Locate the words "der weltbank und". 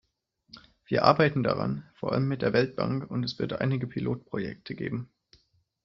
2.41-3.23